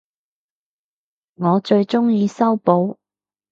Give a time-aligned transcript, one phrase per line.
[1.35, 2.97] 我最鍾意修補